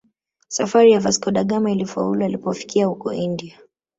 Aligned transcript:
Safari 0.47 0.91
ya 0.91 0.99
Vasco 0.99 1.31
da 1.31 1.43
Gama 1.43 1.71
ilifaulu 1.71 2.25
alipofikia 2.25 2.85
huko 2.85 3.13
India 3.13 3.59